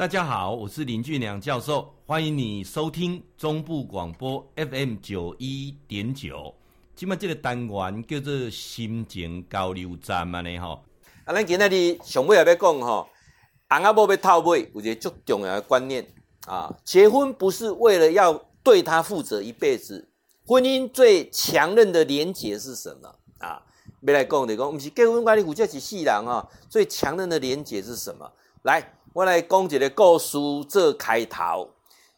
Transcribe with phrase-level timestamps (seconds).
[0.00, 6.54] 大家好，我是林俊良教授，欢迎你收听中部广播 FM 九一点九。
[6.96, 10.82] 今麦这个单元叫做心情交流站嘛呢吼。
[11.26, 13.10] 啊，咱今仔日上尾也要讲吼，
[13.68, 16.06] 翁仔某要套尾，有一个最重要的观念
[16.46, 18.32] 啊，结婚不是为了要
[18.62, 20.08] 对他负责一辈子，
[20.46, 23.60] 婚姻最强韧的连结是什么啊？
[24.00, 28.32] 要来讲的讲，不是结婚关系，负责是世人啊，最强韧的连结是什么？
[28.62, 28.94] 来。
[29.12, 30.38] 我来讲一个故事
[30.68, 31.68] 做开头。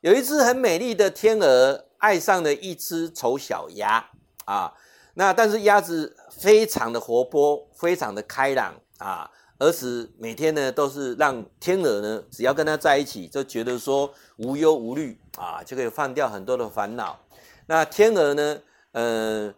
[0.00, 4.04] 有一只很美丽的天鹅爱上了一只丑小鸭
[4.44, 4.74] 啊。
[5.14, 9.30] 那但是鸭子非常的活泼，非常的开朗啊。
[9.58, 9.86] 而且
[10.18, 17.20] 每天呢都是让天鹅呢，只要跟它在一起，就觉得说无忧无虑啊，就可以放掉很多的烦恼。
[17.66, 18.58] 那天鹅呢，
[18.90, 19.54] 呃，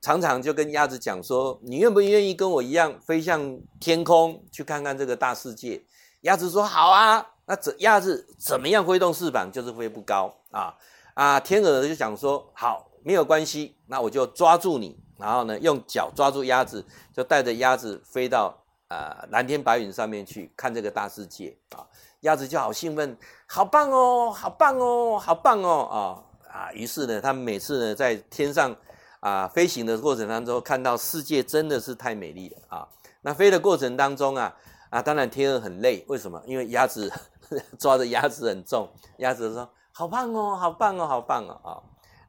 [0.00, 5.82] 常常就跟鸭子讲说：“你愿不愿意跟我一样飞向天空，去看看这个大世界？”
[6.22, 10.74] 鸭子说：“好啊，那怎鸭子怎么样挥动翅膀就是飞不高啊
[11.14, 18.56] 啊！”天鹅就想说：“好，没有关系，那我就抓住你，然后呢，用脚抓住鸭子，就带着鸭子飞到
[18.86, 21.84] 啊、呃、蓝天白云上面去看这个大世界啊！”
[22.20, 26.72] 鸭子就好兴奋，好棒哦，好棒哦，好棒哦啊啊！
[26.72, 28.76] 于是呢，他每次呢在天上
[29.18, 32.88] 啊飞行的过程当中，看到世界真的是太美丽了啊！
[33.22, 34.54] 那飞的过程当中啊。
[34.92, 36.38] 啊，当然天鹅很累，为什么？
[36.44, 37.10] 因为鸭子
[37.80, 41.80] 抓着鸭子很重，鸭子说：“好棒哦，好棒哦，好棒哦！”啊，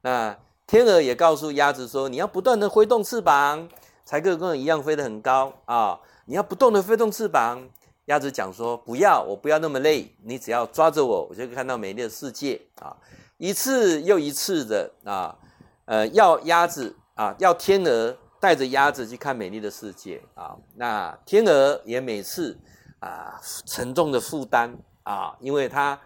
[0.02, 3.67] 那天鹅也告诉鸭子说：“你要不断的挥动翅膀，
[4.05, 6.00] 才可以跟我一样飞得很高啊！
[6.25, 7.67] 你要不断的挥动翅膀。”
[8.08, 12.95] 鸭子讲说：“不要，我不要那么累，你只要抓着我，我就可以看到美丽的世界啊！”
[13.38, 15.36] 一次又一次的啊，
[15.83, 18.16] 呃，要鸭子啊，要天鹅。
[18.44, 22.59] 带着鸭子去看美丽的世界啊，那天鹅也每次
[22.99, 25.97] 啊沉重的负担啊，因为它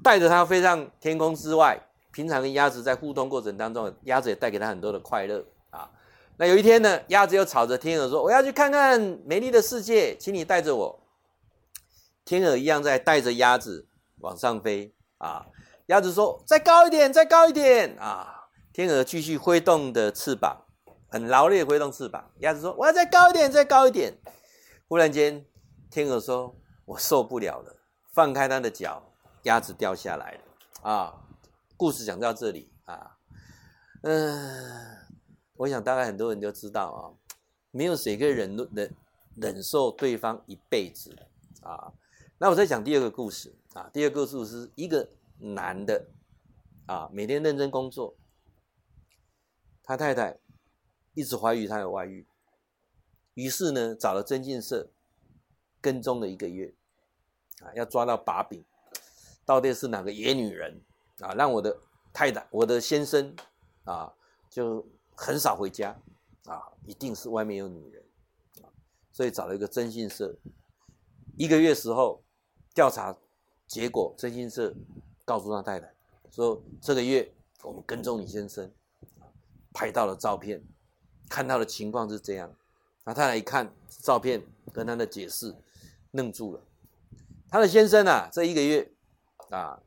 [0.00, 1.76] 带着它飞上天空之外，
[2.12, 5.90] 平常跟鸭子在互动过程当中，鸭子也带给它很多的快乐啊。
[6.36, 11.00] 那有一天呢，鸭子又吵着天鹅说：“我要去看看美丽的世界，请你带着我。”
[12.24, 13.88] 天鹅一样在带着鸭子
[14.20, 15.44] 往上飞啊。
[15.86, 20.66] 鸭子说：“再高一点，再高一点啊！”天鹅继续挥动的翅膀。
[21.10, 22.30] 很劳累，挥动翅膀。
[22.38, 24.16] 鸭子说：“我要再高一点，再高一点。”
[24.88, 25.44] 忽然间，
[25.90, 26.56] 天鹅说
[26.86, 27.76] ：“我受不了了，
[28.12, 29.12] 放开它的脚，
[29.42, 30.40] 鸭子掉下来了。”
[30.88, 31.26] 啊，
[31.76, 33.18] 故事讲到这里啊，
[34.02, 34.96] 嗯，
[35.56, 37.00] 我想大概很多人都知道啊，
[37.72, 38.96] 没有谁可以忍忍
[39.34, 41.14] 忍受对方一辈子
[41.62, 41.92] 啊。
[42.38, 46.06] 那我再讲第二个故事啊，第二个故事是一个男的
[46.86, 48.16] 啊，每天认真工作，
[49.82, 50.38] 他太太。
[51.14, 52.26] 一直怀疑他有外遇，
[53.34, 54.88] 于是呢，找了征信社
[55.80, 56.72] 跟踪了一个月，
[57.62, 58.64] 啊，要抓到把柄，
[59.44, 60.80] 到底是哪个野女人
[61.18, 61.76] 啊，让我的
[62.12, 63.34] 太太、我的先生
[63.84, 64.14] 啊，
[64.48, 66.00] 就很少回家
[66.44, 68.04] 啊，一定是外面有女人
[68.62, 68.70] 啊，
[69.10, 70.36] 所以找了一个征信社，
[71.36, 72.22] 一个月时候
[72.72, 73.16] 调查
[73.66, 74.72] 结果，征信社
[75.24, 75.92] 告诉他太太
[76.30, 78.72] 说，这个月我们跟踪你先生，
[79.72, 80.62] 拍到了照片。
[81.30, 82.52] 看到的情况是这样，
[83.04, 85.54] 那他来一看照片跟他的解释，
[86.10, 86.60] 愣住了。
[87.48, 88.90] 他的先生啊，这一个月
[89.48, 89.80] 啊，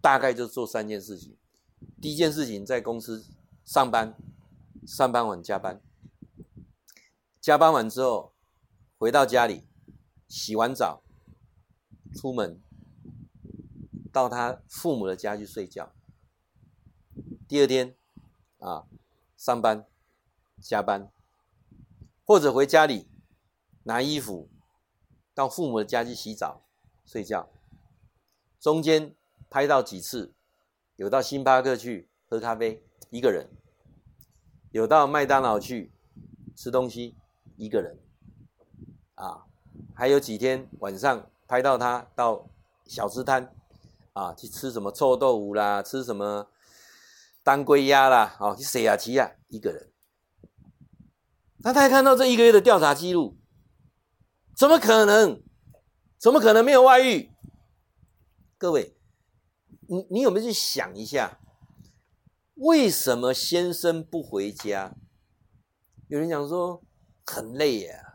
[0.00, 1.36] 大概就做三件事情。
[2.00, 3.24] 第一件事情在公司
[3.64, 4.14] 上班，
[4.86, 5.80] 上班完加班，
[7.40, 8.32] 加班完之后
[8.96, 9.64] 回到家里，
[10.28, 11.02] 洗完澡，
[12.14, 12.60] 出门
[14.12, 15.92] 到他父母的家去睡觉。
[17.48, 17.96] 第二天
[18.60, 18.86] 啊，
[19.36, 19.84] 上班。
[20.60, 21.10] 加班，
[22.24, 23.08] 或者回家里
[23.84, 24.48] 拿衣服，
[25.34, 26.62] 到父母的家去洗澡、
[27.06, 27.48] 睡觉。
[28.60, 29.14] 中间
[29.48, 30.34] 拍到几次，
[30.96, 33.46] 有到星巴克去喝咖啡，一个人；
[34.72, 35.92] 有到麦当劳去
[36.56, 37.16] 吃东西，
[37.56, 37.98] 一个人。
[39.14, 39.46] 啊，
[39.94, 42.48] 还有几天晚上拍到他到
[42.84, 43.54] 小吃摊
[44.12, 46.48] 啊去吃什么臭豆腐啦，吃什么
[47.42, 49.90] 当归鸭啦，哦去洗牙期啊，一个人。
[51.64, 53.36] 那他还看到这一个月的调查记录，
[54.56, 55.42] 怎么可能？
[56.18, 57.30] 怎么可能没有外遇？
[58.56, 58.96] 各位，
[59.88, 61.38] 你你有没有去想一下，
[62.54, 64.96] 为什么先生不回家？
[66.08, 66.82] 有人讲说
[67.24, 68.14] 很累呀，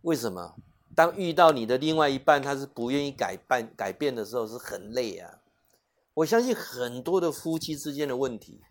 [0.00, 0.56] 为什么？
[0.94, 5.40] 当遇到你的另外一半，他是不愿意改变改变的时候，是很累呀。
[6.14, 8.62] 我相信很多的夫妻之间的问题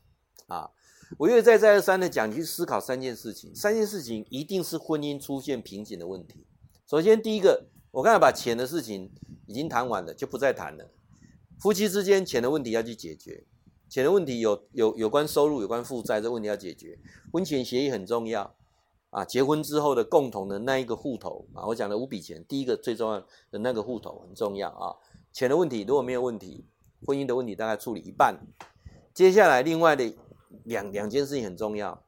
[0.47, 0.71] 啊。
[1.17, 6.45] 我一再再而三的讲，去思考三件事情，三件事情一定是婚姻出现瓶颈的问题。
[6.87, 9.11] 首先，第一个，我刚才把钱的事情
[9.47, 10.89] 已经谈完了，就不再谈了。
[11.59, 13.45] 夫妻之间钱的问题要去解决，
[13.87, 16.99] 钱的问题有有有关收入、有关负债，这问题要解决。
[17.31, 18.55] 婚前协议很重要
[19.11, 23.19] 啊，结婚之后的共同的那一个户头啊，我讲的五笔钱，第一个最重要
[23.51, 24.97] 的那个户头很重要啊。
[25.31, 26.65] 钱的问题如果没有问题，
[27.05, 28.39] 婚姻的问题大概处理一半。
[29.13, 30.13] 接下来另外的
[30.63, 32.01] 两两件事情很重要，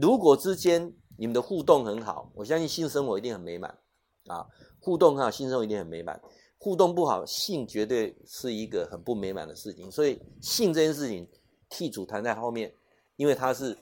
[0.00, 3.78] 如果之间你们的互动很好，我相信性生活一定很美满
[4.26, 4.46] 啊。
[4.80, 6.20] 互动很好，性生活一定很美满。
[6.58, 9.90] 互动不好，性绝对是一个很不美满的事情。
[9.90, 11.28] 所以性这件事情
[11.68, 12.72] 替主谈在后面，
[13.16, 13.76] 因为它是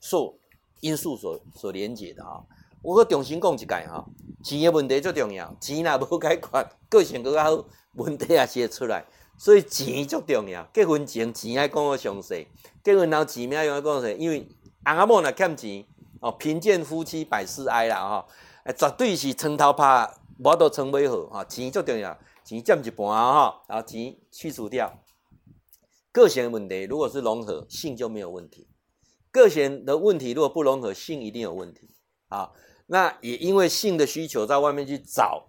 [0.00, 0.38] 受
[0.80, 2.42] 因素所所连结的啊。
[2.82, 4.04] 我重新讲一句哈，
[4.44, 7.64] 钱的问题最重要，钱若无解决，个性更加好，
[7.94, 9.04] 问题也写出来。
[9.38, 12.46] 所以钱最重要，结婚前钱爱讲个详细，
[12.82, 14.46] 结婚后钱要用个详细，因为
[14.84, 15.84] 翁仔某若欠钱
[16.20, 18.26] 哦，贫贱夫妻百事哀啦哈，
[18.64, 20.10] 诶，绝对是床头拍。
[20.44, 25.02] 我都床尾好哈，钱最重要，钱占一半哈，然后钱去除掉，
[26.12, 28.66] 个性的问题如果是融合，性就没有问题；
[29.30, 31.88] 个性的问题如果不融合，性一定有问题
[32.28, 32.52] 啊。
[32.86, 35.48] 那也因为性的需求，在外面去找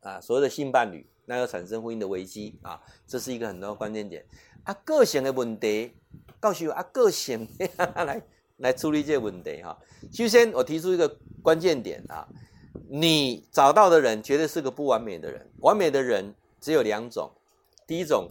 [0.00, 4.24] 啊，所谓的性伴侣，那要产生婚姻的危机啊，这是一个很重要关键点
[4.64, 4.72] 啊。
[4.82, 5.92] 个性的问题，
[6.40, 7.46] 告诉我啊，个性
[7.76, 8.22] 来
[8.56, 9.78] 来处理这个问题哈。
[10.10, 12.26] 首先，我提出一个关键点啊。
[12.90, 17.30] 你找到的人绝对是个不完美的人，完美的人只有两种，
[17.86, 18.30] 第一种，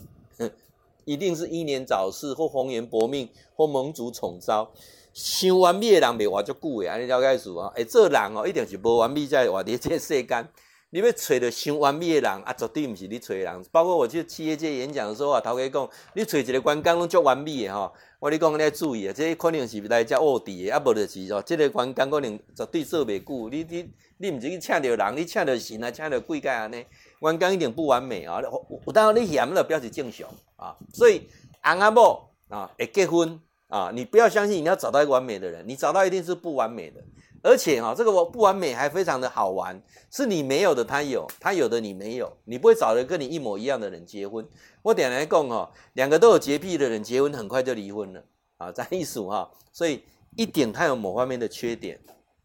[1.06, 4.72] 一定是英年早逝或红颜薄命或蒙主宠召，
[5.14, 7.72] 想完美的人没活足久诶，安尼了解数啊？
[7.76, 10.50] 哎，这人哦，一定是不完美在活在这世间。
[10.90, 13.66] 你要找到想完美的人啊，绝对不是你找的人。
[13.72, 23.90] 包括我去企业界演讲的时候啊，头家讲，你找一个员工拢足完美的吼，我你讲你要注意啊，这可能是来遮卧底的，啊无就是说，这个员工可能绝对做袂久，你你。
[24.20, 26.84] 你唔是去请到人，你请到神啊，请到鬼界安尼，
[27.20, 28.42] 员工一定不完美啊！
[28.42, 30.76] 有当你嫌了，表示正常啊。
[30.92, 31.30] 所以
[31.64, 37.00] 翁仔某啊，会结婚啊，你不要相信你要找到一个完美的人，你找到一定是不完美的。
[37.44, 39.82] 而且哈，这个我不完美还非常的好玩，
[40.12, 44.48] 是你没有的他有，他有的你没有，你不会找一个跟你一模一样的人结婚。
[44.82, 48.24] 我点来讲哈，两个都有洁癖的人结婚，很快就离婚了
[48.58, 49.50] 啊，这意思哈。
[49.72, 50.04] 所以
[50.36, 52.00] 一点他有某方面的缺点。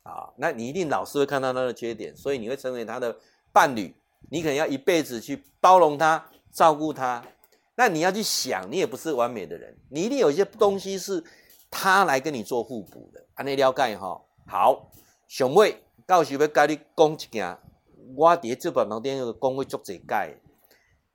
[0.04, 3.16] 啊，那你一定老是会看到他的缺点，所以你会成为他的
[3.52, 3.94] 伴侣，
[4.30, 7.24] 你可能要一辈子去包容他、照顾他。
[7.76, 11.22] 那你要去想，你也不是完美的人，你一定有一些东西是
[11.70, 13.24] 他来跟你做互补的。
[13.34, 14.20] 啊，那了解哈？
[14.46, 14.90] 好，
[15.26, 17.58] 上尾到时要跟你讲一件，
[18.16, 20.40] 我伫这本当中有讲过足侪解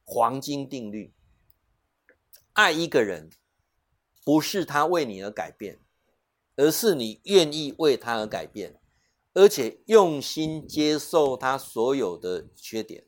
[0.04, 1.14] 黄金定律：
[2.54, 3.30] 爱一个人，
[4.24, 5.80] 不是他为你而改变。
[6.60, 8.80] 而是你愿意为他而改变，
[9.36, 13.06] 而且用心接受他所有的缺点。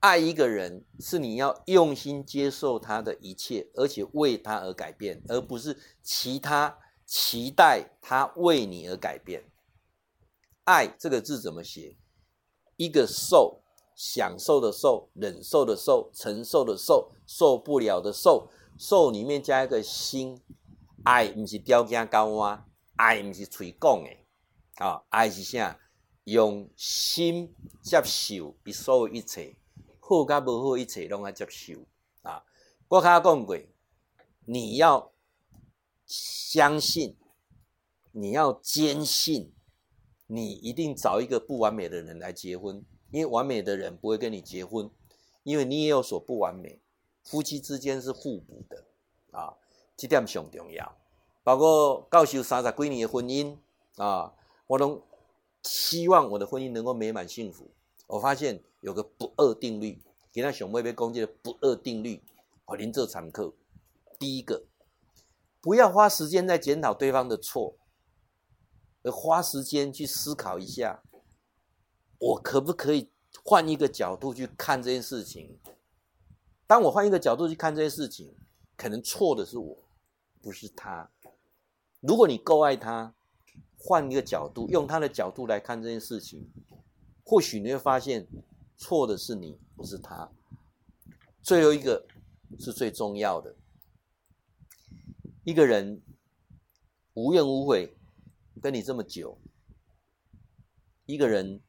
[0.00, 6.76] 爱一个人是你要用心接受他的一切，而且为他而改变，而不是其他
[7.14, 9.44] 期待他为你而改变。
[10.64, 11.98] 爱这个字怎么写？
[12.78, 13.60] 一个受，
[13.94, 18.48] 享受的受，忍受的受，承受的受，受不了的受，
[18.78, 20.40] 受里面加一个心。
[21.04, 22.66] 爱不是条件交换，
[22.96, 25.78] 爱不是嘴讲的，啊，爱是啥？
[26.24, 29.58] 用心接受比所有一切，
[30.00, 31.74] 好甲无好一切拢要接受
[32.22, 32.42] 啊！
[32.88, 33.58] 我刚刚讲过，
[34.46, 35.11] 你要
[36.14, 37.16] 相信，
[38.10, 39.54] 你要坚信，
[40.26, 44.90] 你一定找一个不完美的人来结婚，因为完美的人不会跟你结婚，
[45.42, 46.82] 因为你也有所不完美，
[47.24, 48.84] 夫妻之间是互补的
[49.30, 49.56] 啊。
[49.96, 50.98] 这点上重要，
[51.42, 53.56] 包括教授三十几年的婚姻
[53.96, 54.34] 啊，
[54.66, 55.02] 我都
[55.62, 57.70] 希望我的婚姻能够美满幸福。
[58.06, 62.22] 我发现有个不二定律，给他熊妹妹攻击的不二定律，
[62.66, 63.50] 我临这参考。
[64.18, 64.66] 第一个，
[65.62, 67.78] 不要花时间在检讨对方的错，
[69.02, 71.02] 而花时间去思考一下，
[72.18, 73.10] 我可不可以
[73.44, 75.58] 换一个角度去看这件事情？
[76.66, 78.34] 当我换一个角度去看这件事情，
[78.76, 79.78] 可能错的是我。
[80.42, 81.08] 不是他，
[82.00, 83.14] 如果你够爱他，
[83.78, 86.50] 换一个角度，用他的角度来看这件事情，
[87.24, 88.26] 或许你会发现
[88.76, 90.28] 错的是你，不是他。
[91.40, 92.04] 最后一个
[92.58, 93.54] 是最重要的，
[95.44, 96.00] 一个人
[97.14, 97.96] 无怨无悔
[98.60, 99.38] 跟你这么久，
[101.04, 101.60] 一个人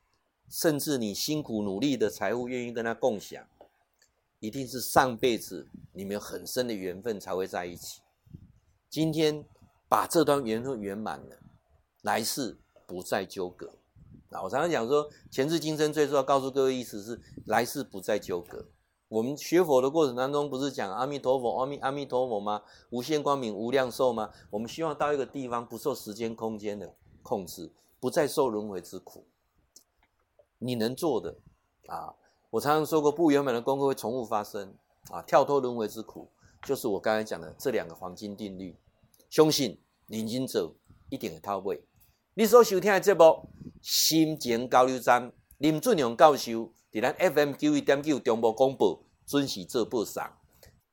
[0.47, 3.47] 甚至你辛苦努力的财富愿意跟他共享，
[4.39, 8.01] 一定是上辈子你们有很深的缘分才会在一起。
[8.89, 9.43] 今天
[9.89, 11.39] 把这段缘分圆满了，
[12.03, 13.73] 来世不再纠葛。
[14.29, 18.67] 啊，我常常讲说，前世今生最重要告诉各位意思是来世不再纠葛。
[19.13, 22.63] 我们学佛的过程当中，不是讲阿弥陀佛、阿弥阿弥陀佛吗？
[22.89, 24.31] 无限光明、无量寿吗？
[24.49, 29.27] 我们希望到一个地方，不受时间空间的控制，不再受轮回之苦。
[30.57, 31.37] 你能做的
[31.85, 32.15] 啊，
[32.49, 34.73] 我常常说过，不圆满的功课会重复发生
[35.11, 36.31] 啊，跳脱轮回之苦，
[36.63, 38.75] 就是我刚才讲的这两个黄金定律。
[39.29, 40.73] 相信认真做，
[41.09, 41.85] 一定会到位。
[42.33, 43.19] 你所收听的节目
[43.79, 45.29] 《心情交流站》，
[45.59, 50.23] 林俊阳教授伫咱 FM 九一点九中部广播准时做播送。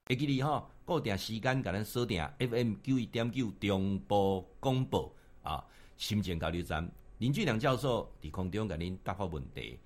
[0.07, 5.57] 会记你哈，固定时间甲咱锁定 FM 九一点九中部广播啊，
[5.99, 6.83] 《心情交流站》
[7.19, 9.78] 林俊良教授伫空中甲您答复问题。